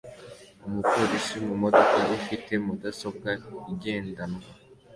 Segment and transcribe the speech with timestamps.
[0.67, 3.29] Umupolisi mu modoka ifite mudasobwa
[3.71, 4.43] igendanwa